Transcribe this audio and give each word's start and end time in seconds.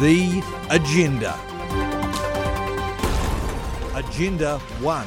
The 0.00 0.42
Agenda. 0.70 1.38
Agenda 3.94 4.58
1. 4.58 5.06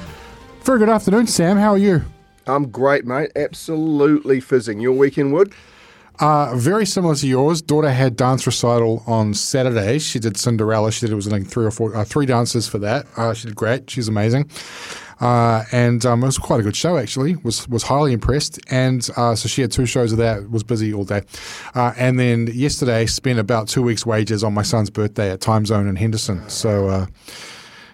Very 0.61 0.79
good 0.79 0.89
afternoon, 0.89 1.27
Sam. 1.27 1.57
How 1.57 1.71
are 1.71 1.77
you? 1.77 2.03
I'm 2.47 2.69
great, 2.69 3.05
mate. 3.05 3.31
Absolutely 3.35 4.39
fizzing. 4.39 4.79
Your 4.79 4.93
weekend, 4.93 5.33
Wood? 5.33 5.53
Uh, 6.19 6.55
very 6.55 6.85
similar 6.85 7.15
to 7.15 7.27
yours. 7.27 7.61
Daughter 7.61 7.89
had 7.89 8.15
dance 8.15 8.45
recital 8.45 9.03
on 9.05 9.33
Saturday. 9.33 9.99
She 9.99 10.19
did 10.19 10.37
Cinderella. 10.37 10.91
She 10.91 11.05
did 11.05 11.11
it 11.11 11.15
was 11.15 11.29
like 11.29 11.45
three 11.45 11.65
or 11.65 11.71
four, 11.71 11.95
uh, 11.95 12.05
three 12.05 12.25
dances 12.25 12.67
for 12.67 12.77
that. 12.79 13.05
Uh, 13.17 13.33
she 13.33 13.47
did 13.47 13.55
great. 13.55 13.89
She's 13.89 14.07
amazing. 14.07 14.49
Uh, 15.19 15.63
and 15.71 16.05
um, 16.05 16.23
it 16.23 16.25
was 16.25 16.37
quite 16.37 16.59
a 16.59 16.63
good 16.63 16.75
show 16.75 16.97
actually. 16.97 17.35
Was 17.37 17.67
was 17.69 17.83
highly 17.83 18.11
impressed, 18.11 18.59
and 18.69 19.07
uh, 19.15 19.35
so 19.35 19.47
she 19.47 19.61
had 19.61 19.71
two 19.71 19.85
shows 19.85 20.11
of 20.11 20.17
that. 20.17 20.49
Was 20.49 20.63
busy 20.63 20.93
all 20.93 21.05
day, 21.05 21.21
uh, 21.73 21.93
and 21.97 22.19
then 22.19 22.47
yesterday 22.47 23.05
spent 23.05 23.39
about 23.39 23.67
two 23.67 23.81
weeks' 23.81 24.05
wages 24.05 24.43
on 24.43 24.53
my 24.53 24.63
son's 24.63 24.89
birthday 24.89 25.31
at 25.31 25.41
Time 25.41 25.65
Zone 25.65 25.87
in 25.87 25.95
Henderson. 25.95 26.47
So, 26.49 26.89
uh, 26.89 27.05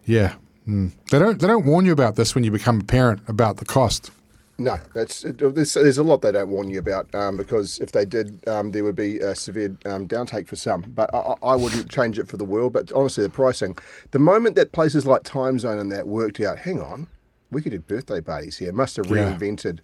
yeah, 0.05 0.33
mm. 0.67 0.91
they 1.11 1.19
don't 1.19 1.39
they 1.39 1.47
don't 1.47 1.65
warn 1.65 1.85
you 1.85 1.91
about 1.91 2.15
this 2.15 2.33
when 2.33 2.43
you 2.43 2.51
become 2.51 2.81
a 2.81 2.83
parent 2.83 3.21
about 3.27 3.57
the 3.57 3.65
cost. 3.65 4.11
No, 4.57 4.77
that's 4.93 5.25
there's, 5.27 5.73
there's 5.73 5.97
a 5.97 6.03
lot 6.03 6.21
they 6.21 6.31
don't 6.31 6.49
warn 6.49 6.69
you 6.69 6.77
about 6.77 7.13
um, 7.15 7.35
because 7.35 7.79
if 7.79 7.93
they 7.93 8.05
did, 8.05 8.47
um, 8.47 8.71
there 8.71 8.83
would 8.83 8.95
be 8.95 9.17
a 9.19 9.33
severe 9.33 9.75
um, 9.85 10.07
downtake 10.07 10.47
for 10.47 10.55
some. 10.55 10.81
But 10.81 11.09
I, 11.15 11.33
I, 11.41 11.55
wouldn't 11.55 11.89
change 11.89 12.19
it 12.19 12.27
for 12.27 12.37
the 12.37 12.45
world. 12.45 12.73
But 12.73 12.91
honestly, 12.91 13.23
the 13.23 13.29
pricing, 13.29 13.75
the 14.11 14.19
moment 14.19 14.55
that 14.57 14.71
places 14.71 15.05
like 15.07 15.23
Time 15.23 15.57
Zone 15.57 15.79
and 15.79 15.91
that 15.91 16.07
worked 16.07 16.39
out, 16.41 16.59
hang 16.59 16.79
on, 16.79 17.07
we 17.49 17.61
could 17.63 17.71
do 17.71 17.79
birthday 17.79 18.21
parties 18.21 18.57
here. 18.57 18.71
Must 18.71 18.97
have 18.97 19.07
Yeah. 19.07 19.33
reinvented, 19.35 19.79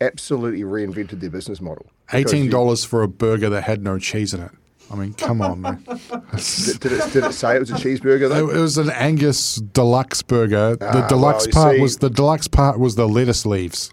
absolutely 0.00 0.62
reinvented 0.62 1.20
their 1.20 1.30
business 1.30 1.60
model. 1.60 1.86
Eighteen 2.12 2.50
dollars 2.50 2.84
for 2.84 3.02
a 3.02 3.08
burger 3.08 3.48
that 3.48 3.62
had 3.64 3.82
no 3.82 3.98
cheese 3.98 4.34
in 4.34 4.40
it. 4.42 4.50
I 4.90 4.94
mean, 4.96 5.14
come 5.14 5.40
on, 5.42 5.60
man. 5.60 5.84
Did, 5.86 6.80
did 6.80 6.92
it, 6.92 7.12
did 7.12 7.24
it 7.24 7.32
say 7.34 7.56
it 7.56 7.60
was 7.60 7.70
a 7.70 7.74
cheeseburger 7.74 8.24
It, 8.24 8.28
though? 8.30 8.48
it 8.50 8.58
was 8.58 8.78
an 8.78 8.88
Angus 8.90 9.56
deluxe 9.56 10.22
burger. 10.22 10.76
The 10.76 11.04
Ah, 11.04 11.08
deluxe 11.08 11.46
well, 11.46 11.52
part 11.64 11.76
see- 11.76 11.82
was 11.82 11.96
the 11.98 12.08
deluxe 12.08 12.48
part 12.48 12.78
was 12.78 12.94
the 12.94 13.06
lettuce 13.06 13.44
leaves. 13.44 13.92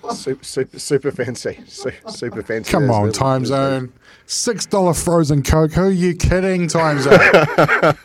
super, 0.13 0.43
super, 0.43 0.79
super 0.79 1.11
fancy. 1.11 1.59
Super, 1.67 2.09
super 2.11 2.43
fancy. 2.43 2.71
Come 2.71 2.89
on, 2.89 3.11
Time 3.11 3.45
Zone. 3.45 3.93
Six 4.25 4.65
dollar 4.65 4.93
frozen 4.93 5.43
Coke. 5.43 5.73
Who 5.73 5.81
are 5.83 5.89
you 5.91 6.15
kidding, 6.15 6.67
Time 6.67 6.99
Zone? 6.99 7.11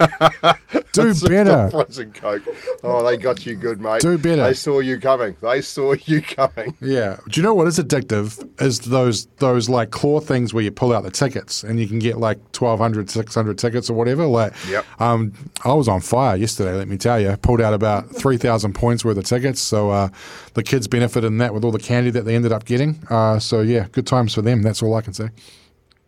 Do 0.93 1.15
better. 1.29 1.69
Frozen 1.71 2.13
Coke. 2.13 2.43
Oh, 2.83 3.05
they 3.05 3.17
got 3.17 3.45
you 3.45 3.55
good, 3.55 3.81
mate. 3.81 4.01
Do 4.01 4.17
better. 4.19 4.43
They 4.43 4.55
saw 4.55 4.81
you 4.81 4.99
coming. 4.99 5.37
They 5.43 5.61
saw 5.61 5.93
you 6.07 6.23
coming. 6.23 6.75
Yeah. 6.81 7.19
Do 7.29 7.39
you 7.41 7.45
know 7.45 7.55
what 7.55 7.67
is 7.67 7.79
addictive? 7.79 8.49
Is 8.61 8.81
those 8.81 9.27
those 9.39 9.69
like 9.69 9.91
claw 9.91 10.21
things 10.21 10.55
where 10.55 10.65
you 10.65 10.71
pull 10.71 10.93
out 10.95 11.03
the 11.05 11.11
tickets 11.11 11.63
and 11.63 11.79
you 11.79 11.87
can 11.87 11.99
get 11.99 12.17
like 12.19 12.39
1,200, 12.59 13.11
600 13.11 13.59
tickets 13.59 13.91
or 13.91 13.95
whatever. 13.95 14.27
Like, 14.27 14.53
Yep. 14.69 14.85
um, 15.01 15.33
I 15.65 15.75
was 15.75 15.87
on 15.89 16.01
fire 16.01 16.37
yesterday. 16.37 16.73
Let 16.73 16.89
me 16.89 16.97
tell 16.97 17.21
you. 17.21 17.37
Pulled 17.37 17.61
out 17.61 17.75
about 17.75 18.11
three 18.11 18.37
thousand 18.39 18.73
points 18.75 19.05
worth 19.05 19.19
of 19.19 19.25
tickets. 19.25 19.61
So 19.61 19.91
uh, 19.91 20.09
the 20.55 20.63
kids 20.63 20.89
benefited 20.89 21.29
in 21.29 21.39
that 21.39 21.53
with 21.53 21.65
all 21.65 21.73
the 21.73 21.79
candy 21.97 22.11
that 22.11 22.25
they 22.25 22.35
ended 22.35 22.53
up 22.53 22.65
getting. 22.65 22.99
Uh, 23.09 23.39
so 23.39 23.61
yeah, 23.61 23.87
good 23.93 24.07
times 24.07 24.35
for 24.35 24.43
them. 24.43 24.63
That's 24.63 24.83
all 24.83 24.95
I 24.95 25.01
can 25.01 25.15
say. 25.15 25.31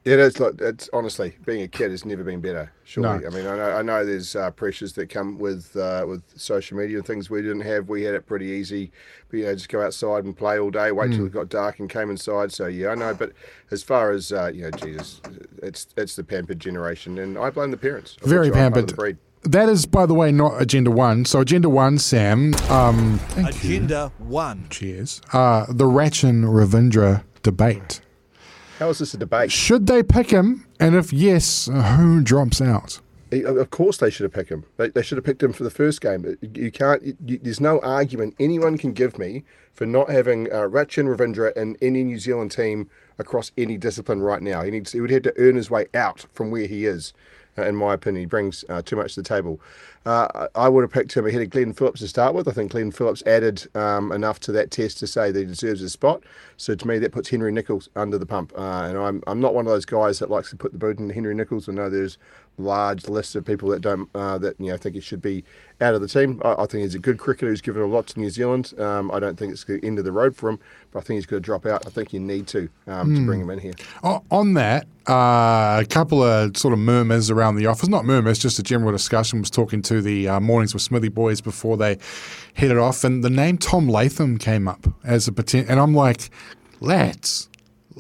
It 0.05 0.19
is. 0.19 0.41
Like, 0.41 0.61
it's 0.61 0.89
honestly 0.93 1.37
being 1.45 1.63
a 1.63 1.69
kid 1.69 1.91
has 1.91 2.05
never 2.05 2.25
been 2.25 2.41
better. 2.41 2.73
Surely. 2.85 3.21
No. 3.21 3.27
I 3.27 3.31
mean, 3.31 3.47
I 3.47 3.57
know, 3.57 3.71
I 3.73 3.83
know 3.83 4.07
there's 4.07 4.37
uh, 4.37 4.51
pressures 4.51 4.95
that 4.95 5.11
come 5.11 5.39
with 5.39 5.77
uh, 5.77 6.07
with 6.09 6.23
social 6.37 6.79
media 6.79 6.99
and 6.99 7.07
things 7.07 7.29
we 7.29 7.43
didn't 7.43 7.61
have. 7.63 7.89
We 7.89 8.05
had 8.05 8.15
it 8.15 8.25
pretty 8.27 8.47
easy. 8.47 8.91
But, 9.29 9.37
you 9.37 9.45
know, 9.45 9.55
just 9.55 9.69
go 9.69 9.83
outside 9.83 10.25
and 10.25 10.35
play 10.35 10.59
all 10.59 10.71
day. 10.71 10.93
Wait 10.93 11.13
till 11.13 11.27
it 11.27 11.33
got 11.33 11.51
dark 11.51 11.79
and 11.81 11.91
came 11.91 12.11
inside. 12.11 12.53
So 12.53 12.69
yeah, 12.69 12.91
I 12.91 12.95
know. 12.95 13.13
But 13.13 13.33
as 13.71 13.83
far 13.83 14.13
as 14.13 14.33
uh, 14.33 14.51
you 14.55 14.63
know, 14.63 14.71
Jesus, 14.71 15.21
it's 15.63 15.89
it's 15.97 16.17
the 16.17 16.25
pampered 16.25 16.61
generation, 16.61 17.19
and 17.19 17.37
I 17.37 17.51
blame 17.51 17.71
the 17.71 17.77
parents. 17.77 18.17
Very 18.23 18.49
which 18.49 18.57
I'm 18.57 18.73
part 18.73 18.85
of 18.85 18.97
pampered. 18.97 19.19
The 19.43 19.49
breed. 19.49 19.53
That 19.53 19.69
is, 19.69 19.87
by 19.87 20.07
the 20.07 20.15
way, 20.15 20.33
not 20.33 20.61
Agenda 20.61 20.91
One. 20.91 21.25
So 21.25 21.41
Agenda 21.41 21.69
One, 21.69 21.99
Sam. 21.99 22.55
Um, 22.69 23.19
thank 23.31 23.63
you. 23.65 23.71
Agenda 23.71 24.13
1. 24.19 24.67
Cheers. 24.71 25.21
Uh, 25.33 25.67
the 25.69 25.85
Rachin 25.85 26.45
Ravindra 26.45 27.25
debate. 27.43 28.01
How 28.79 28.89
is 28.91 28.99
this 28.99 29.15
a 29.15 29.19
debate? 29.19 29.51
Should 29.51 29.87
they 29.87 30.03
pick 30.03 30.31
him? 30.31 30.67
And 30.79 30.95
if 30.95 31.13
yes, 31.13 31.67
who 31.67 32.21
drops 32.23 32.61
out? 32.61 33.01
Of 33.31 33.71
course, 33.71 33.99
they 33.99 34.09
should 34.09 34.25
have 34.25 34.33
picked 34.33 34.51
him. 34.51 34.65
They, 34.79 34.89
they 34.89 35.03
should 35.03 35.19
have 35.19 35.25
picked 35.25 35.43
him 35.43 35.53
for 35.53 35.65
the 35.65 35.71
first 35.71 36.01
game. 36.01 36.39
You 36.55 36.71
can't. 36.71 37.03
You, 37.03 37.39
there's 37.43 37.61
no 37.61 37.79
argument 37.81 38.37
anyone 38.41 38.79
can 38.79 38.93
give 38.93 39.19
me 39.19 39.45
for 39.75 39.85
not 39.85 40.09
having 40.09 40.51
uh, 40.51 40.63
Rachin 40.63 41.15
Ravindra 41.15 41.55
in 41.57 41.77
any 41.83 42.05
New 42.05 42.19
Zealand 42.19 42.53
team 42.53 42.89
across 43.19 43.53
any 43.59 43.77
discipline 43.77 44.23
right 44.23 44.41
now. 44.41 44.63
He 44.63 44.71
needs. 44.71 44.93
He 44.93 45.01
would 45.01 45.11
have 45.11 45.23
to 45.23 45.35
earn 45.37 45.57
his 45.57 45.71
way 45.71 45.87
out 45.93 46.25
from 46.33 46.51
where 46.51 46.67
he 46.67 46.87
is. 46.87 47.13
In 47.67 47.77
my 47.77 47.95
opinion, 47.95 48.23
he 48.23 48.27
brings 48.27 48.65
uh, 48.69 48.83
too 48.83 48.97
much 48.97 49.15
to 49.15 49.23
the 49.23 49.29
table. 49.29 49.61
Uh, 50.07 50.49
I 50.55 50.69
I 50.69 50.71
would 50.71 50.83
have 50.83 50.93
picked 50.93 51.15
him 51.15 51.27
ahead 51.27 51.41
of 51.41 51.49
Glenn 51.49 51.73
Phillips 51.73 52.01
to 52.01 52.09
start 52.09 52.35
with. 52.35 52.47
I 52.47 52.53
think 52.53 52.73
Glenn 52.73 52.91
Phillips 52.91 53.23
added 53.27 53.67
um, 53.75 54.13
enough 54.13 54.39
to 54.41 54.53
that 54.53 54.71
test 54.71 54.99
to 54.99 55.07
say 55.07 55.31
that 55.33 55.39
he 55.39 55.47
deserves 55.47 55.81
a 55.81 55.89
spot. 55.89 56.23
So 56.59 56.75
to 56.75 56.87
me, 56.87 56.99
that 56.99 57.13
puts 57.13 57.31
Henry 57.31 57.51
Nicholls 57.53 57.89
under 57.97 58.19
the 58.19 58.27
pump. 58.27 58.53
Uh, 58.55 58.83
and 58.89 58.99
I'm, 58.99 59.23
I'm 59.27 59.41
not 59.41 59.55
one 59.55 59.67
of 59.67 59.73
those 59.73 59.87
guys 59.87 60.19
that 60.19 60.31
likes 60.31 60.51
to 60.51 60.57
put 60.57 60.73
the 60.73 60.79
boot 60.79 60.99
in 60.99 61.09
Henry 61.09 61.35
Nicholls. 61.35 61.69
I 61.69 61.73
know 61.73 61.89
there's 61.89 62.19
large 62.59 63.09
list 63.09 63.37
of 63.37 63.45
people 63.45 63.69
that 63.71 63.81
don't 63.81 64.09
uh, 64.15 64.39
that 64.39 64.59
you 64.59 64.67
know 64.67 64.77
think 64.77 64.95
he 64.95 65.01
should 65.01 65.23
be 65.23 65.45
out 65.81 65.95
of 65.95 66.01
the 66.01 66.09
team. 66.09 66.43
I, 66.45 66.55
I 66.55 66.67
think 66.67 66.83
he's 66.83 66.95
a 66.95 66.99
good 66.99 67.19
cricketer 67.19 67.49
who's 67.49 67.61
given 67.61 67.83
a 67.83 67.87
lot 67.87 68.07
to 68.09 68.21
New 68.21 68.31
Zealand. 68.31 68.75
Um, 68.79 69.11
I 69.11 69.21
don't 69.21 69.39
think 69.39 69.53
it's 69.53 69.65
the 69.65 69.81
end 69.85 69.99
of 69.99 70.05
the 70.05 70.13
road 70.13 70.37
for 70.37 70.51
him, 70.51 70.59
but 70.91 71.01
I 71.01 71.03
think 71.03 71.19
he's 71.19 71.27
going 71.27 71.43
to 71.43 71.45
drop 71.45 71.67
out. 71.67 71.87
I 71.87 71.91
think 71.91 72.13
you 72.13 72.21
need 72.21 72.47
to 72.49 72.69
um, 72.87 73.15
to 73.15 73.25
bring 73.25 73.41
him 73.41 73.51
in 73.51 73.59
here. 73.59 73.75
O- 74.03 74.23
on 74.31 74.55
that, 74.55 74.87
uh, 75.09 75.81
a 75.81 75.87
couple 75.89 76.23
of 76.23 76.57
sort 76.57 76.73
of 76.73 76.81
murmurs 76.81 77.31
around 77.31 77.57
the 77.57 77.67
office. 77.67 77.89
Not 77.89 78.05
murmurs, 78.05 78.39
just 78.39 78.59
a 78.59 78.63
general 78.63 78.93
discussion. 78.93 79.41
Was 79.41 79.51
talking 79.51 79.83
to 79.83 80.03
the 80.03 80.29
uh, 80.29 80.41
Mornings 80.41 80.75
with 80.75 80.83
Smithy 80.83 81.09
boys 81.09 81.41
before 81.41 81.77
they 81.77 81.99
headed 82.55 82.79
off, 82.79 83.05
and 83.05 83.23
the 83.23 83.31
name 83.31 83.59
Tom 83.59 83.89
Latham 83.89 84.39
came 84.39 84.67
up 84.69 84.87
as 85.05 85.29
a 85.29 85.33
potential. 85.33 85.71
And 85.71 85.81
I'm 85.81 85.95
like, 85.95 86.31
lads, 86.81 87.49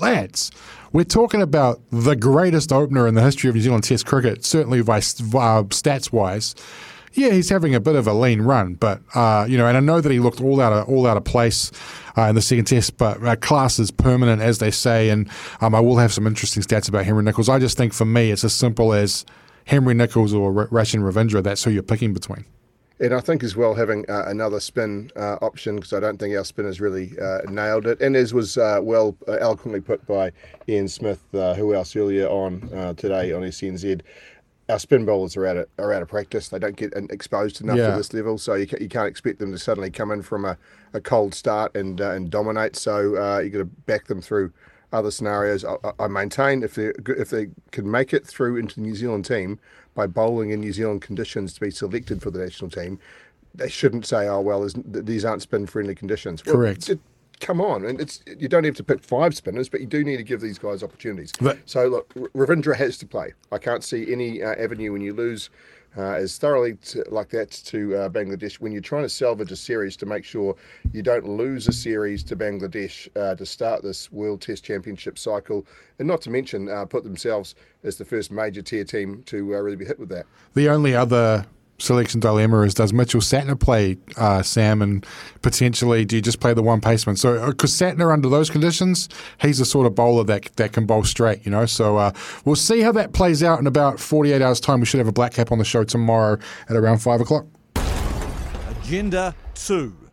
lads, 0.00 0.50
we're 0.92 1.04
talking 1.04 1.42
about 1.42 1.80
the 1.90 2.16
greatest 2.16 2.72
opener 2.72 3.06
in 3.06 3.14
the 3.14 3.22
history 3.22 3.48
of 3.48 3.56
New 3.56 3.60
Zealand 3.60 3.84
Test 3.84 4.06
cricket, 4.06 4.44
certainly 4.44 4.82
by 4.82 4.98
uh, 4.98 5.00
stats 5.00 6.12
wise. 6.12 6.54
Yeah, 7.12 7.30
he's 7.30 7.48
having 7.48 7.74
a 7.74 7.80
bit 7.80 7.96
of 7.96 8.06
a 8.06 8.12
lean 8.12 8.42
run, 8.42 8.74
but 8.74 9.00
uh, 9.14 9.46
you 9.48 9.58
know, 9.58 9.66
and 9.66 9.76
I 9.76 9.80
know 9.80 10.00
that 10.00 10.12
he 10.12 10.20
looked 10.20 10.40
all 10.40 10.60
out 10.60 10.72
of 10.72 10.88
all 10.88 11.06
out 11.06 11.16
of 11.16 11.24
place 11.24 11.72
uh, 12.16 12.22
in 12.22 12.34
the 12.34 12.42
second 12.42 12.66
test. 12.66 12.96
But 12.96 13.24
uh, 13.24 13.36
class 13.36 13.78
is 13.78 13.90
permanent, 13.90 14.40
as 14.40 14.58
they 14.58 14.70
say, 14.70 15.10
and 15.10 15.28
um, 15.60 15.74
I 15.74 15.80
will 15.80 15.98
have 15.98 16.12
some 16.12 16.26
interesting 16.26 16.62
stats 16.62 16.88
about 16.88 17.04
Henry 17.04 17.24
Nicholls. 17.24 17.48
I 17.48 17.58
just 17.58 17.76
think 17.76 17.92
for 17.92 18.04
me, 18.04 18.30
it's 18.30 18.44
as 18.44 18.54
simple 18.54 18.92
as 18.92 19.24
Henry 19.64 19.94
Nicholls 19.94 20.32
or 20.32 20.56
R- 20.60 20.68
Rachin 20.68 21.00
Ravindra. 21.00 21.42
That's 21.42 21.64
who 21.64 21.70
you're 21.70 21.82
picking 21.82 22.14
between. 22.14 22.44
And 23.00 23.14
I 23.14 23.20
think 23.20 23.44
as 23.44 23.54
well 23.54 23.74
having 23.74 24.04
uh, 24.10 24.24
another 24.26 24.58
spin 24.58 25.12
uh, 25.14 25.36
option 25.40 25.76
because 25.76 25.92
I 25.92 26.00
don't 26.00 26.18
think 26.18 26.36
our 26.36 26.44
spinners 26.44 26.80
really 26.80 27.12
uh, 27.20 27.42
nailed 27.48 27.86
it. 27.86 28.00
And 28.00 28.16
as 28.16 28.34
was 28.34 28.58
uh, 28.58 28.80
well 28.82 29.16
uh, 29.28 29.32
eloquently 29.34 29.80
put 29.80 30.04
by 30.06 30.32
Ian 30.68 30.88
Smith, 30.88 31.22
uh, 31.32 31.54
who 31.54 31.74
else 31.74 31.94
earlier 31.94 32.26
on 32.28 32.68
uh, 32.74 32.94
today 32.94 33.32
on 33.32 33.42
SENZ, 33.42 34.00
our 34.68 34.78
spin 34.80 35.04
bowlers 35.06 35.36
are 35.36 35.46
out 35.46 35.56
of 35.56 35.68
are 35.78 35.92
out 35.92 36.02
of 36.02 36.08
practice. 36.08 36.48
They 36.48 36.58
don't 36.58 36.76
get 36.76 36.92
exposed 37.10 37.60
enough 37.62 37.78
Yeah. 37.78 37.90
to 37.92 37.96
this 37.96 38.12
level, 38.12 38.36
so 38.36 38.54
you, 38.54 38.66
ca- 38.66 38.76
you 38.80 38.88
can't 38.88 39.08
expect 39.08 39.38
them 39.38 39.52
to 39.52 39.58
suddenly 39.58 39.90
come 39.90 40.10
in 40.10 40.20
from 40.20 40.44
a, 40.44 40.58
a 40.92 41.00
cold 41.00 41.34
start 41.34 41.74
and 41.76 42.00
uh, 42.00 42.10
and 42.10 42.28
dominate. 42.30 42.74
So 42.76 43.16
uh, 43.16 43.38
you 43.38 43.50
got 43.50 43.58
to 43.60 43.64
back 43.64 44.08
them 44.08 44.20
through 44.20 44.52
other 44.92 45.10
scenarios. 45.10 45.64
I, 45.64 45.76
I- 45.84 45.92
I 46.00 46.06
maintain 46.08 46.62
if 46.64 46.74
they 46.74 46.92
if 47.06 47.30
they 47.30 47.48
can 47.70 47.88
make 47.90 48.12
it 48.12 48.26
through 48.26 48.56
into 48.56 48.74
the 48.74 48.80
New 48.82 48.94
Zealand 48.96 49.24
team 49.24 49.58
by 49.98 50.06
bowling 50.06 50.50
in 50.50 50.60
New 50.60 50.72
Zealand 50.72 51.02
conditions 51.02 51.52
to 51.54 51.60
be 51.60 51.72
selected 51.72 52.22
for 52.22 52.30
the 52.30 52.38
national 52.38 52.70
team, 52.70 53.00
they 53.52 53.68
shouldn't 53.68 54.06
say, 54.06 54.28
"Oh 54.28 54.40
well, 54.40 54.68
these 54.84 55.24
aren't 55.24 55.42
spin 55.42 55.66
friendly 55.66 55.96
conditions." 55.96 56.44
Well, 56.46 56.54
Correct. 56.54 56.88
it- 56.88 57.00
come 57.40 57.60
on, 57.60 57.84
and 57.84 58.00
it's 58.00 58.22
you 58.38 58.46
don't 58.46 58.62
have 58.62 58.76
to 58.76 58.84
pick 58.84 59.02
five 59.02 59.34
spinners, 59.34 59.68
but 59.68 59.80
you 59.80 59.88
do 59.88 60.04
need 60.04 60.18
to 60.18 60.22
give 60.22 60.40
these 60.40 60.56
guys 60.56 60.84
opportunities. 60.84 61.32
But- 61.40 61.58
so 61.66 61.88
look, 61.88 62.14
Ravindra 62.14 62.76
has 62.76 62.96
to 62.98 63.06
play. 63.06 63.32
I 63.50 63.58
can't 63.58 63.82
see 63.82 64.12
any 64.12 64.40
uh, 64.40 64.54
avenue 64.54 64.92
when 64.92 65.02
you 65.02 65.12
lose 65.14 65.50
uh, 65.96 66.12
as 66.12 66.36
thoroughly 66.38 66.74
to, 66.74 67.04
like 67.08 67.28
that 67.30 67.50
to 67.50 67.96
uh, 67.96 68.08
Bangladesh 68.08 68.60
when 68.60 68.72
you're 68.72 68.80
trying 68.80 69.02
to 69.02 69.08
salvage 69.08 69.52
a 69.52 69.56
series 69.56 69.96
to 69.96 70.06
make 70.06 70.24
sure 70.24 70.54
you 70.92 71.02
don't 71.02 71.26
lose 71.26 71.68
a 71.68 71.72
series 71.72 72.22
to 72.24 72.36
Bangladesh 72.36 73.08
uh, 73.16 73.34
to 73.34 73.46
start 73.46 73.82
this 73.82 74.12
World 74.12 74.40
Test 74.40 74.64
Championship 74.64 75.18
cycle, 75.18 75.66
and 75.98 76.06
not 76.06 76.20
to 76.22 76.30
mention 76.30 76.68
uh, 76.68 76.84
put 76.84 77.04
themselves 77.04 77.54
as 77.82 77.96
the 77.96 78.04
first 78.04 78.30
major 78.30 78.62
tier 78.62 78.84
team 78.84 79.22
to 79.26 79.54
uh, 79.54 79.58
really 79.58 79.76
be 79.76 79.84
hit 79.84 79.98
with 79.98 80.08
that. 80.10 80.26
The 80.54 80.68
only 80.68 80.94
other 80.94 81.46
selection 81.78 82.20
dilemma 82.20 82.62
is 82.62 82.74
does 82.74 82.92
Mitchell 82.92 83.20
Santner 83.20 83.58
play 83.58 83.96
uh, 84.16 84.42
Sam 84.42 84.82
and 84.82 85.06
potentially 85.42 86.04
do 86.04 86.16
you 86.16 86.22
just 86.22 86.40
play 86.40 86.54
the 86.54 86.62
one 86.62 86.80
paceman? 86.80 87.16
So 87.16 87.46
because 87.46 87.72
Santner 87.72 88.12
under 88.12 88.28
those 88.28 88.50
conditions, 88.50 89.08
he's 89.40 89.58
the 89.58 89.64
sort 89.64 89.86
of 89.86 89.94
bowler 89.94 90.24
that 90.24 90.56
that 90.56 90.72
can 90.72 90.86
bowl 90.86 91.04
straight, 91.04 91.44
you 91.44 91.50
know. 91.50 91.66
So 91.66 91.96
uh, 91.96 92.12
we'll 92.44 92.56
see 92.56 92.80
how 92.80 92.92
that 92.92 93.12
plays 93.12 93.42
out 93.42 93.60
in 93.60 93.66
about 93.66 94.00
48 94.00 94.42
hours 94.42 94.60
time. 94.60 94.80
We 94.80 94.86
should 94.86 94.98
have 94.98 95.08
a 95.08 95.12
black 95.12 95.34
cap 95.34 95.52
on 95.52 95.58
the 95.58 95.64
show 95.64 95.84
tomorrow 95.84 96.38
at 96.68 96.76
around 96.76 96.98
five 96.98 97.20
o'clock. 97.20 97.46
Agenda 98.82 99.34
2. 99.54 100.07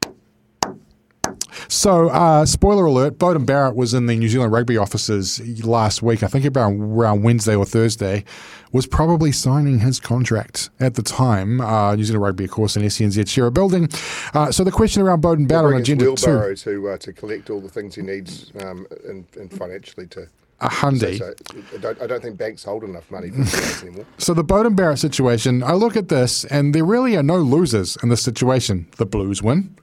So, 1.68 2.10
uh, 2.10 2.46
spoiler 2.46 2.86
alert: 2.86 3.18
Beauden 3.18 3.46
Barrett 3.46 3.76
was 3.76 3.94
in 3.94 4.06
the 4.06 4.16
New 4.16 4.30
Zealand 4.30 4.52
rugby 4.52 4.78
offices 4.78 5.40
last 5.66 6.02
week. 6.02 6.24
I 6.24 6.28
think 6.28 6.46
about 6.46 6.72
around 6.74 7.24
Wednesday 7.24 7.56
or 7.56 7.66
Thursday. 7.66 8.24
Was 8.72 8.86
probably 8.88 9.32
signing 9.32 9.80
his 9.80 10.02
contract 10.02 10.70
at 10.82 10.96
the 10.96 11.02
time. 11.02 11.62
Uh, 11.62 11.96
New 11.96 12.04
Zealand 12.04 12.24
Rugby, 12.24 12.44
of 12.44 12.52
course, 12.52 12.76
in 12.76 12.84
SCNZ 12.84 13.26
share 13.30 13.46
a 13.46 13.52
building. 13.52 13.88
Uh, 14.34 14.52
so 14.52 14.66
the 14.66 14.72
question 14.72 15.02
around 15.02 15.24
Beauden 15.24 15.48
Barrett 15.48 15.76
on 15.76 15.80
agenda 15.82 16.04
two, 16.14 16.56
to 16.56 16.90
uh, 16.90 16.98
to 16.98 17.14
collect 17.14 17.50
all 17.50 17.62
the 17.62 17.70
things 17.70 17.96
he 17.96 18.02
needs 18.02 18.52
um, 18.60 18.86
and, 19.08 19.26
and 19.38 19.50
financially 19.52 20.08
to. 20.08 20.28
a 20.60 20.68
hundy. 20.68 21.20
So 21.20 21.34
I 21.74 21.78
don't, 21.78 22.02
I 22.02 22.08
don't 22.08 22.22
think 22.22 22.38
banks 22.38 22.66
hold 22.66 22.84
enough 22.84 23.10
money 23.10 23.30
for 23.30 23.86
anymore. 23.86 24.06
So 24.18 24.34
the 24.34 24.44
Beauden 24.44 24.76
Barrett 24.76 25.00
situation, 25.00 25.64
I 25.64 25.74
look 25.74 25.96
at 25.96 26.10
this, 26.10 26.44
and 26.46 26.76
there 26.76 26.84
really 26.86 27.16
are 27.16 27.24
no 27.24 27.38
losers 27.38 27.98
in 28.04 28.10
this 28.10 28.24
situation. 28.24 28.88
The 28.98 29.06
Blues 29.06 29.42
win, 29.42 29.74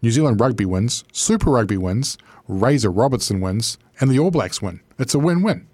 New 0.00 0.10
Zealand 0.10 0.40
Rugby 0.40 0.64
wins, 0.64 1.04
Super 1.12 1.50
Rugby 1.50 1.76
wins, 1.76 2.18
Razor 2.46 2.90
Robertson 2.90 3.40
wins, 3.40 3.78
and 4.00 4.10
the 4.10 4.18
All 4.18 4.30
Blacks 4.30 4.62
win. 4.62 4.80
It's 4.98 5.14
a 5.14 5.18
win-win. 5.18 5.66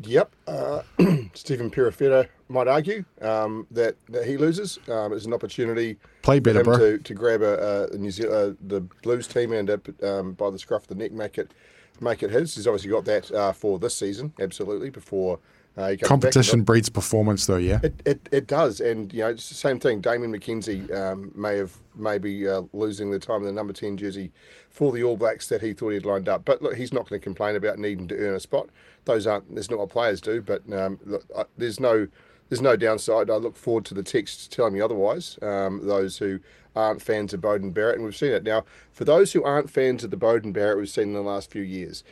Yep. 0.00 0.34
Uh, 0.46 0.82
Stephen 1.34 1.70
Perofeta 1.70 2.28
might 2.48 2.68
argue 2.68 3.04
um, 3.20 3.66
that, 3.70 3.96
that 4.08 4.26
he 4.26 4.36
loses. 4.36 4.78
Um, 4.88 5.12
it's 5.12 5.26
an 5.26 5.34
opportunity 5.34 5.98
Play 6.22 6.40
better, 6.40 6.64
bro. 6.64 6.78
to, 6.78 6.98
to 6.98 7.14
grab 7.14 7.42
a, 7.42 7.88
a 7.92 7.96
New 7.96 8.10
Zealand, 8.10 8.56
uh, 8.56 8.66
the 8.66 8.80
Blues 9.02 9.26
team 9.26 9.52
and 9.52 9.70
uh, 9.70 9.78
um, 10.02 10.32
by 10.32 10.50
the 10.50 10.58
scruff 10.58 10.82
of 10.82 10.88
the 10.88 10.94
neck 10.94 11.12
make 11.12 11.38
it 11.38 11.52
make 12.00 12.22
it 12.22 12.30
his. 12.30 12.54
He's 12.54 12.66
obviously 12.66 12.90
got 12.90 13.04
that 13.04 13.30
uh, 13.30 13.52
for 13.52 13.78
this 13.78 13.94
season, 13.94 14.32
absolutely. 14.40 14.90
Before 14.90 15.38
uh, 15.76 15.80
comes 15.80 16.00
back. 16.00 16.08
Competition 16.08 16.62
breeds 16.62 16.88
performance, 16.88 17.46
though. 17.46 17.56
Yeah. 17.56 17.80
It, 17.82 17.94
it, 18.04 18.28
it 18.30 18.46
does, 18.46 18.80
and 18.80 19.12
you 19.12 19.20
know 19.20 19.28
it's 19.28 19.48
the 19.48 19.54
same 19.54 19.80
thing. 19.80 20.00
Damian 20.00 20.32
McKenzie 20.32 20.94
um, 20.94 21.32
may 21.34 21.56
have 21.56 21.76
maybe 21.94 22.46
uh, 22.46 22.62
losing 22.72 23.10
the 23.10 23.18
time 23.18 23.40
in 23.40 23.44
the 23.44 23.52
number 23.52 23.72
ten 23.72 23.96
jersey 23.96 24.32
for 24.70 24.92
the 24.92 25.02
All 25.02 25.16
Blacks 25.16 25.48
that 25.48 25.62
he 25.62 25.72
thought 25.72 25.90
he'd 25.90 26.04
lined 26.04 26.28
up. 26.28 26.44
But 26.44 26.62
look, 26.62 26.76
he's 26.76 26.92
not 26.92 27.08
going 27.08 27.20
to 27.20 27.24
complain 27.24 27.56
about 27.56 27.78
needing 27.78 28.08
to 28.08 28.16
earn 28.16 28.34
a 28.34 28.40
spot. 28.40 28.68
Those 29.04 29.26
aren't. 29.26 29.54
That's 29.54 29.70
not 29.70 29.78
what 29.78 29.88
players 29.88 30.20
do. 30.20 30.42
But 30.42 30.62
um, 30.72 30.98
look, 31.04 31.24
I, 31.36 31.44
there's 31.56 31.80
no 31.80 32.06
there's 32.48 32.60
no 32.60 32.76
downside. 32.76 33.30
I 33.30 33.36
look 33.36 33.56
forward 33.56 33.86
to 33.86 33.94
the 33.94 34.02
texts 34.02 34.46
telling 34.48 34.74
me 34.74 34.82
otherwise. 34.82 35.38
Um, 35.40 35.86
those 35.86 36.18
who 36.18 36.38
aren't 36.76 37.00
fans 37.00 37.32
of 37.32 37.40
Beauden 37.40 37.72
Barrett, 37.72 37.96
and 37.96 38.04
we've 38.04 38.16
seen 38.16 38.32
it 38.32 38.42
now. 38.42 38.64
For 38.92 39.04
those 39.04 39.32
who 39.32 39.42
aren't 39.42 39.70
fans 39.70 40.04
of 40.04 40.10
the 40.10 40.18
Beauden 40.18 40.52
Barrett, 40.52 40.76
we've 40.76 40.88
seen 40.88 41.08
in 41.08 41.14
the 41.14 41.22
last 41.22 41.50
few 41.50 41.62
years. 41.62 42.04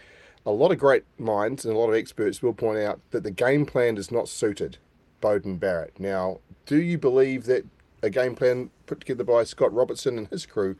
A 0.47 0.51
lot 0.51 0.73
of 0.73 0.79
great 0.79 1.05
minds 1.19 1.65
and 1.65 1.75
a 1.75 1.79
lot 1.79 1.91
of 1.91 1.95
experts 1.95 2.43
will 2.43 2.55
point 2.55 2.79
out 2.79 3.01
that 3.11 3.23
the 3.23 3.31
game 3.31 3.67
plan 3.67 3.99
is 3.99 4.11
not 4.11 4.29
suited 4.29 4.79
Beauden 5.21 5.61
Barrett. 5.61 5.99
Now, 5.99 6.41
do 6.67 6.77
you 6.81 6.97
believe 6.97 7.45
that 7.45 7.65
a 8.03 8.09
game 8.09 8.35
plan 8.35 8.71
put 8.87 9.01
together 9.01 9.25
by 9.25 9.45
Scott 9.45 9.73
Robertson 9.73 10.17
and 10.17 10.29
his 10.29 10.47
crew 10.47 10.77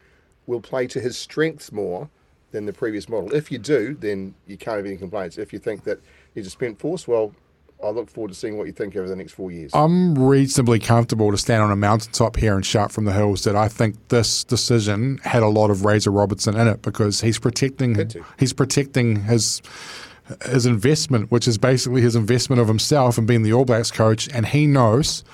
will 0.47 0.61
play 0.61 0.87
to 0.87 1.01
his 1.01 1.19
strengths 1.19 1.71
more 1.71 2.09
than 2.53 2.65
the 2.65 2.73
previous 2.73 3.09
model? 3.09 3.35
If 3.35 3.53
you 3.53 3.59
do, 3.59 3.95
then 3.95 4.35
you 4.47 4.57
can't 4.57 4.79
have 4.79 4.87
any 4.87 4.97
complaints. 4.97 5.37
If 5.37 5.53
you 5.53 5.59
think 5.59 5.85
that 5.85 6.01
he's 6.35 6.47
a 6.47 6.51
spent 6.51 6.79
force, 6.79 7.07
well, 7.07 7.35
I 7.83 7.91
look 7.91 8.11
forward 8.11 8.29
to 8.29 8.35
seeing 8.35 8.59
what 8.59 8.67
you 8.67 8.73
think 8.73 8.95
over 8.97 9.09
the 9.09 9.17
next 9.17 9.33
four 9.33 9.51
years. 9.51 9.71
I'm 9.75 10.15
reasonably 10.15 10.79
comfortable 10.79 11.31
to 11.31 11.39
stand 11.39 11.63
on 11.63 11.71
a 11.71 11.77
mountaintop 11.77 12.37
here 12.37 12.55
and 12.55 12.65
shout 12.65 12.93
from 12.93 13.05
the 13.05 13.13
hills 13.13 13.45
that 13.45 13.57
I 13.57 13.69
think 13.69 13.97
this 14.09 14.45
decision 14.45 15.19
had 15.19 15.43
a 15.43 15.49
lot 15.49 15.71
of 15.71 15.85
Razor 15.85 16.11
Robertson 16.11 16.57
in 16.57 16.69
it 16.69 16.83
because 16.83 17.23
he's 17.23 17.39
protecting 17.39 18.11
he's 18.39 18.53
protecting 18.53 19.23
his 19.25 19.63
his 20.47 20.67
investment, 20.67 21.31
which 21.31 21.49
is 21.49 21.59
basically 21.59 22.03
his 22.03 22.15
investment 22.15 22.61
of 22.61 22.69
himself 22.69 23.19
and 23.19 23.27
being 23.27 23.43
the 23.43 23.53
All 23.53 23.65
Blacks 23.65 23.91
coach, 23.91 24.29
and 24.33 24.47
he 24.47 24.67
knows 24.67 25.25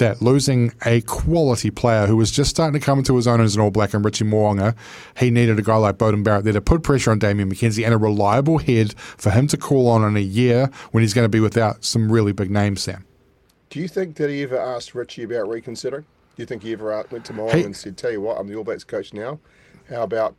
that 0.00 0.20
losing 0.20 0.72
a 0.84 1.00
quality 1.02 1.70
player 1.70 2.06
who 2.06 2.16
was 2.16 2.30
just 2.30 2.50
starting 2.50 2.78
to 2.78 2.84
come 2.84 2.98
into 2.98 3.16
his 3.16 3.26
own 3.26 3.40
as 3.40 3.54
an 3.54 3.62
All 3.62 3.70
Black 3.70 3.94
and 3.94 4.04
Richie 4.04 4.24
Mo'unga, 4.24 4.74
he 5.16 5.30
needed 5.30 5.58
a 5.58 5.62
guy 5.62 5.76
like 5.76 5.96
Beauden 5.96 6.24
Barrett 6.24 6.44
there 6.44 6.52
to 6.52 6.60
put 6.60 6.82
pressure 6.82 7.12
on 7.12 7.18
Damian 7.18 7.50
McKenzie 7.50 7.84
and 7.84 7.94
a 7.94 7.96
reliable 7.96 8.58
head 8.58 8.98
for 8.98 9.30
him 9.30 9.46
to 9.46 9.56
call 9.56 9.88
on 9.88 10.02
in 10.04 10.16
a 10.16 10.20
year 10.20 10.68
when 10.90 11.02
he's 11.02 11.14
going 11.14 11.24
to 11.24 11.30
be 11.30 11.40
without 11.40 11.84
some 11.84 12.10
really 12.10 12.32
big 12.32 12.50
names, 12.50 12.82
Sam. 12.82 13.06
Do 13.70 13.78
you 13.78 13.86
think 13.86 14.16
that 14.16 14.28
he 14.28 14.42
ever 14.42 14.58
asked 14.58 14.94
Richie 14.94 15.22
about 15.22 15.48
reconsidering? 15.48 16.02
Do 16.02 16.42
you 16.42 16.46
think 16.46 16.62
he 16.62 16.72
ever 16.72 17.06
went 17.10 17.24
to 17.26 17.32
Moore 17.32 17.54
and 17.54 17.76
said, 17.76 17.96
"Tell 17.96 18.10
you 18.10 18.20
what, 18.20 18.38
I'm 18.38 18.48
the 18.48 18.56
All 18.56 18.64
Blacks 18.64 18.82
coach 18.84 19.14
now. 19.14 19.38
How 19.88 20.02
about 20.02 20.34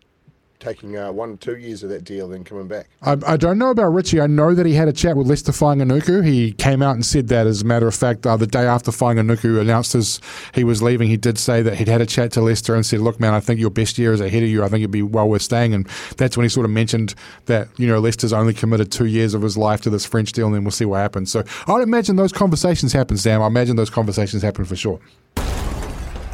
taking 0.62 0.96
uh, 0.96 1.12
one 1.12 1.32
or 1.32 1.36
two 1.36 1.58
years 1.58 1.84
of 1.84 1.90
that 1.90 2.06
deal, 2.06 2.30
then 2.30 2.46
coming 2.46 2.68
back?" 2.68 2.88
I, 3.02 3.18
I 3.28 3.36
don't 3.36 3.58
know 3.58 3.72
about 3.72 3.88
Richie. 3.88 4.22
I 4.22 4.28
know 4.28 4.54
that 4.54 4.66
he 4.66 4.74
had 4.74 4.88
a 4.88 4.94
chat 4.94 5.18
with 5.18 5.28
Leicester 5.28 5.52
Fainga'anuku. 5.52 6.26
He 6.26 6.54
came 6.54 6.82
out 6.82 6.96
and 6.96 7.06
said 7.06 7.28
that, 7.28 7.48
as 7.48 7.62
a 7.62 7.66
matter 7.66 7.88
of 7.88 7.96
fact, 7.96 8.26
uh, 8.26 8.38
the 8.38 8.48
day 8.48 8.66
after 8.66 8.92
Fainga'anuku 8.92 9.60
announced 9.60 9.94
his 9.94 10.22
he 10.54 10.64
was 10.64 10.82
leaving, 10.82 11.10
he 11.10 11.18
did 11.18 11.38
say 11.38 11.62
that 11.62 11.76
he'd 11.76 11.90
had 11.90 12.00
a 12.00 12.06
chat 12.06 12.32
to 12.34 12.42
Leicester 12.42 12.74
and 12.76 12.86
said, 12.86 13.02
"Look, 13.02 13.20
man, 13.20 13.34
I 13.34 13.42
think 13.42 13.60
your 13.60 13.72
best 13.72 13.98
year 13.98 14.14
is 14.14 14.22
ahead 14.22 14.44
of 14.44 14.50
you. 14.50 14.64
I 14.64 14.70
think 14.70 14.82
it'd 14.82 14.92
be 14.92 15.02
well 15.02 15.28
worth 15.28 15.42
staying." 15.42 15.74
And 15.74 15.88
that's 16.16 16.38
when 16.38 16.46
he 16.46 16.50
sort 16.50 16.66
of 16.66 16.72
mentioned 16.72 17.16
that 17.48 17.68
you 17.78 17.88
know 17.88 18.00
Leicester's 18.00 18.34
only 18.34 18.54
committed 18.54 18.92
two 18.92 19.08
years 19.08 19.34
of 19.34 19.42
his 19.42 19.58
life 19.58 19.82
to 19.82 19.90
this 19.90 20.06
French 20.06 20.32
deal, 20.32 20.46
and 20.46 20.56
then 20.56 20.64
we'll 20.64 20.72
see 20.72 20.86
what 20.86 21.00
happens. 21.00 21.32
So 21.32 21.44
I'd 21.68 21.82
imagine 21.82 22.16
those 22.16 22.32
conversations 22.32 22.94
happen, 22.94 23.18
Sam. 23.18 23.42
I 23.42 23.48
imagine 23.48 23.76
those 23.76 23.90
conversations 23.90 24.44
happen 24.44 24.66
for 24.66 24.76
sure. 24.76 25.00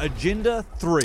Agenda 0.00 0.64
3. 0.78 1.02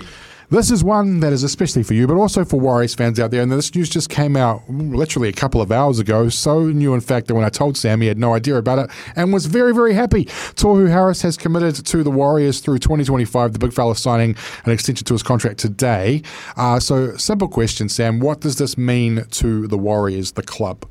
This 0.53 0.69
is 0.69 0.83
one 0.83 1.19
that 1.21 1.33
is 1.33 1.41
especially 1.41 1.81
for 1.81 1.95
you, 1.95 2.05
but 2.05 2.15
also 2.15 2.45
for 2.45 2.59
Warriors 2.59 2.93
fans 2.93 3.19
out 3.19 3.31
there. 3.31 3.41
And 3.41 3.51
this 3.51 3.73
news 3.73 3.89
just 3.89 4.11
came 4.11 4.37
out 4.37 4.61
literally 4.69 5.27
a 5.27 5.33
couple 5.33 5.61
of 5.61 5.71
hours 5.71 5.97
ago. 5.97 6.29
So 6.29 6.65
new, 6.65 6.93
in 6.93 7.01
fact, 7.01 7.25
that 7.25 7.33
when 7.33 7.43
I 7.43 7.49
told 7.49 7.75
Sam, 7.75 8.01
he 8.01 8.07
had 8.07 8.19
no 8.19 8.35
idea 8.35 8.57
about 8.57 8.77
it 8.77 8.91
and 9.15 9.33
was 9.33 9.47
very, 9.47 9.73
very 9.73 9.95
happy. 9.95 10.25
Tohu 10.25 10.87
Harris 10.89 11.23
has 11.23 11.37
committed 11.37 11.83
to 11.83 12.03
the 12.03 12.11
Warriors 12.11 12.59
through 12.59 12.77
2025. 12.77 13.53
The 13.53 13.57
big 13.57 13.73
fella 13.73 13.95
signing 13.95 14.35
an 14.63 14.71
extension 14.71 15.05
to 15.05 15.15
his 15.15 15.23
contract 15.23 15.57
today. 15.57 16.21
Uh, 16.55 16.79
so, 16.79 17.17
simple 17.17 17.47
question, 17.47 17.89
Sam. 17.89 18.19
What 18.19 18.41
does 18.41 18.57
this 18.57 18.77
mean 18.77 19.25
to 19.31 19.65
the 19.65 19.77
Warriors, 19.79 20.33
the 20.33 20.43
club? 20.43 20.85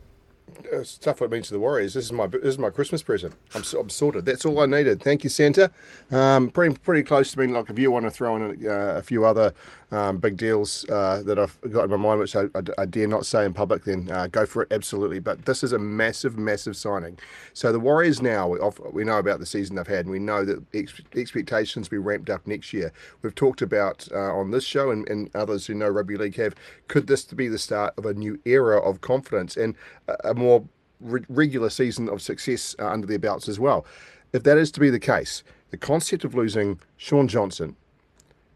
It's 0.72 0.96
tough 0.96 1.20
what 1.20 1.26
it 1.26 1.32
means 1.32 1.48
to 1.48 1.54
the 1.54 1.60
Warriors. 1.60 1.92
This 1.92 2.06
is 2.06 2.12
my 2.12 2.26
this 2.26 2.42
is 2.44 2.58
my 2.58 2.70
Christmas 2.70 3.02
present. 3.02 3.34
I'm, 3.54 3.62
I'm 3.78 3.90
sorted. 3.90 4.24
That's 4.24 4.46
all 4.46 4.58
I 4.58 4.66
needed. 4.66 5.02
Thank 5.02 5.22
you, 5.22 5.28
Santa. 5.28 5.70
Um, 6.10 6.50
pretty 6.50 6.76
pretty 6.78 7.02
close 7.02 7.30
to 7.32 7.36
being 7.36 7.52
Like 7.52 7.68
if 7.68 7.78
you 7.78 7.90
want 7.90 8.06
to 8.06 8.10
throw 8.10 8.36
in 8.36 8.66
a, 8.66 8.70
uh, 8.70 8.98
a 8.98 9.02
few 9.02 9.26
other 9.26 9.52
um, 9.92 10.16
big 10.16 10.36
deals 10.38 10.88
uh, 10.88 11.22
that 11.24 11.38
I've 11.38 11.58
got 11.70 11.84
in 11.84 11.90
my 11.90 11.96
mind, 11.96 12.20
which 12.20 12.34
I, 12.34 12.44
I, 12.54 12.62
I 12.78 12.86
dare 12.86 13.06
not 13.06 13.26
say 13.26 13.44
in 13.44 13.52
public, 13.52 13.84
then 13.84 14.10
uh, 14.10 14.26
go 14.26 14.46
for 14.46 14.62
it. 14.62 14.72
Absolutely. 14.72 15.18
But 15.18 15.44
this 15.44 15.62
is 15.62 15.72
a 15.72 15.78
massive, 15.78 16.38
massive 16.38 16.76
signing. 16.76 17.18
So 17.52 17.72
the 17.72 17.78
Warriors 17.78 18.22
now 18.22 18.48
we, 18.48 18.58
off, 18.58 18.80
we 18.92 19.04
know 19.04 19.18
about 19.18 19.38
the 19.38 19.46
season 19.46 19.76
they've 19.76 19.86
had, 19.86 20.06
and 20.06 20.10
we 20.10 20.18
know 20.18 20.44
that 20.44 20.64
ex- 20.74 21.00
expectations 21.14 21.90
will 21.90 21.98
be 21.98 22.02
ramped 22.02 22.30
up 22.30 22.46
next 22.46 22.72
year. 22.72 22.90
We've 23.20 23.34
talked 23.34 23.60
about 23.60 24.08
uh, 24.12 24.34
on 24.34 24.50
this 24.50 24.64
show 24.64 24.90
and, 24.90 25.08
and 25.08 25.30
others 25.34 25.66
who 25.66 25.74
know 25.74 25.88
rugby 25.88 26.16
league 26.16 26.36
have. 26.36 26.54
Could 26.88 27.06
this 27.06 27.24
be 27.24 27.48
the 27.48 27.58
start 27.58 27.92
of 27.98 28.06
a 28.06 28.14
new 28.14 28.40
era 28.46 28.80
of 28.80 29.02
confidence 29.02 29.56
and 29.58 29.74
a, 30.08 30.30
a 30.30 30.34
more 30.34 30.64
re- 31.00 31.24
regular 31.28 31.68
season 31.68 32.08
of 32.08 32.22
success 32.22 32.74
uh, 32.78 32.86
under 32.88 33.06
their 33.06 33.18
belts 33.18 33.46
as 33.46 33.60
well? 33.60 33.84
If 34.32 34.44
that 34.44 34.56
is 34.56 34.72
to 34.72 34.80
be 34.80 34.88
the 34.88 34.98
case, 34.98 35.42
the 35.70 35.76
concept 35.76 36.24
of 36.24 36.34
losing 36.34 36.80
Shaun 36.96 37.28
Johnson, 37.28 37.76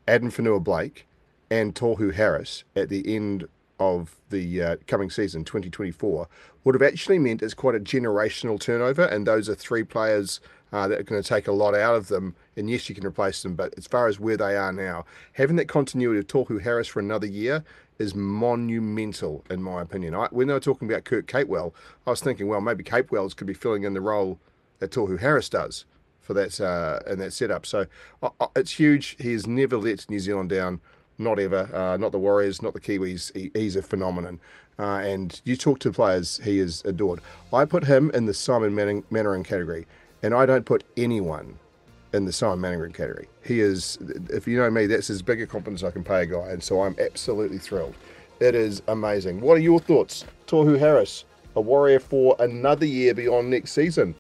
Addin 0.08 0.30
Fonua-Blake, 0.30 1.06
and 1.50 1.74
Tohu 1.74 2.12
Harris 2.14 2.64
at 2.74 2.88
the 2.88 3.14
end 3.14 3.48
of 3.78 4.16
the 4.30 4.62
uh, 4.62 4.76
coming 4.86 5.10
season, 5.10 5.44
2024, 5.44 6.28
would 6.64 6.74
have 6.74 6.82
actually 6.82 7.18
meant 7.18 7.42
it's 7.42 7.54
quite 7.54 7.74
a 7.74 7.80
generational 7.80 8.58
turnover, 8.58 9.04
and 9.04 9.26
those 9.26 9.48
are 9.48 9.54
three 9.54 9.84
players 9.84 10.40
uh, 10.72 10.88
that 10.88 10.98
are 10.98 11.04
going 11.04 11.22
to 11.22 11.28
take 11.28 11.46
a 11.46 11.52
lot 11.52 11.74
out 11.74 11.94
of 11.94 12.08
them. 12.08 12.34
And 12.56 12.68
yes, 12.68 12.88
you 12.88 12.94
can 12.94 13.06
replace 13.06 13.42
them, 13.42 13.54
but 13.54 13.74
as 13.78 13.86
far 13.86 14.08
as 14.08 14.18
where 14.18 14.36
they 14.36 14.56
are 14.56 14.72
now, 14.72 15.04
having 15.34 15.56
that 15.56 15.68
continuity 15.68 16.18
of 16.18 16.26
Tohu 16.26 16.60
Harris 16.62 16.88
for 16.88 17.00
another 17.00 17.26
year 17.26 17.64
is 17.98 18.14
monumental, 18.14 19.44
in 19.48 19.62
my 19.62 19.82
opinion. 19.82 20.14
I, 20.14 20.28
when 20.30 20.48
they 20.48 20.54
were 20.54 20.60
talking 20.60 20.90
about 20.90 21.04
Kurt 21.04 21.26
Capewell, 21.26 21.72
I 22.06 22.10
was 22.10 22.20
thinking, 22.20 22.48
well, 22.48 22.60
maybe 22.60 22.84
Capewell's 22.84 23.34
could 23.34 23.46
be 23.46 23.54
filling 23.54 23.84
in 23.84 23.94
the 23.94 24.00
role 24.00 24.38
that 24.78 24.90
Tohu 24.90 25.18
Harris 25.18 25.48
does 25.48 25.84
for 26.20 26.34
that 26.34 26.60
uh, 26.60 27.00
in 27.10 27.18
that 27.20 27.32
setup. 27.32 27.64
So 27.64 27.86
it's 28.54 28.72
huge. 28.72 29.16
He 29.18 29.32
has 29.32 29.46
never 29.46 29.76
let 29.76 30.10
New 30.10 30.18
Zealand 30.18 30.50
down, 30.50 30.80
not 31.18 31.38
ever. 31.38 31.68
Uh, 31.74 31.96
not 31.96 32.12
the 32.12 32.18
Warriors, 32.18 32.62
not 32.62 32.74
the 32.74 32.80
Kiwis. 32.80 33.34
He, 33.34 33.50
he's 33.54 33.76
a 33.76 33.82
phenomenon. 33.82 34.40
Uh, 34.78 34.98
and 34.98 35.40
you 35.44 35.56
talk 35.56 35.78
to 35.80 35.90
players, 35.90 36.38
he 36.44 36.58
is 36.58 36.82
adored. 36.84 37.20
I 37.52 37.64
put 37.64 37.84
him 37.84 38.10
in 38.12 38.26
the 38.26 38.34
Simon 38.34 38.74
Mannering 39.10 39.42
category, 39.42 39.86
and 40.22 40.34
I 40.34 40.44
don't 40.44 40.66
put 40.66 40.84
anyone 40.96 41.58
in 42.12 42.26
the 42.26 42.32
Simon 42.32 42.60
Mannering 42.60 42.92
category. 42.92 43.28
He 43.42 43.60
is, 43.60 43.98
if 44.28 44.46
you 44.46 44.58
know 44.58 44.70
me, 44.70 44.86
that's 44.86 45.08
as 45.08 45.22
big 45.22 45.40
a 45.40 45.46
compliment 45.46 45.82
as 45.82 45.84
I 45.84 45.90
can 45.90 46.04
pay 46.04 46.22
a 46.22 46.26
guy, 46.26 46.48
and 46.50 46.62
so 46.62 46.82
I'm 46.82 46.94
absolutely 46.98 47.58
thrilled. 47.58 47.94
It 48.38 48.54
is 48.54 48.82
amazing. 48.88 49.40
What 49.40 49.56
are 49.56 49.60
your 49.60 49.80
thoughts, 49.80 50.26
Tohu 50.46 50.78
Harris, 50.78 51.24
a 51.54 51.60
warrior 51.60 51.98
for 51.98 52.36
another 52.38 52.84
year 52.84 53.14
beyond 53.14 53.48
next 53.48 53.72
season? 53.72 54.14